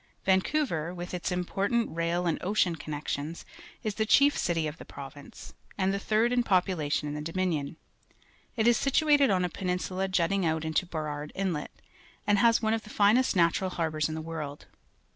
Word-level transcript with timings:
Vancouver, 0.25 0.95
with 0.95 1.13
its 1.13 1.31
important 1.31 1.95
rail 1.95 2.25
and 2.25 2.39
ocean 2.43 2.75
connections, 2.75 3.45
is 3.83 3.93
the 3.93 4.05
chief 4.07 4.35
citj^ 4.35 4.67
of 4.67 4.77
the 4.79 4.83
province, 4.83 5.53
and 5.77 5.93
the 5.93 5.99
third 5.99 6.33
in 6.33 6.41
population 6.41 7.07
in 7.07 7.13
the 7.13 7.21
Dominion. 7.21 7.77
It 8.55 8.65
is 8.67 8.77
situated 8.77 9.29
on 9.29 9.45
a 9.45 9.47
peninsula 9.49 10.07
jutting 10.07 10.43
out 10.43 10.65
into 10.65 10.87
Burrard 10.87 11.31
Inlet, 11.35 11.69
and 12.25 12.39
has 12.39 12.63
one 12.63 12.73
of 12.73 12.81
the 12.81 12.89
finest 12.89 13.35
natural 13.35 13.69
harbours 13.69 14.09
in 14.09 14.15
the 14.15 14.21
world. 14.21 14.65